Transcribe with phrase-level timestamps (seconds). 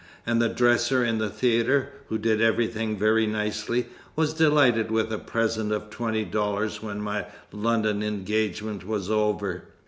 [0.25, 3.85] And the dresser in the theater, who did everything very nicely,
[4.15, 9.65] was delighted with a present of twenty dollars when my London engagement was over."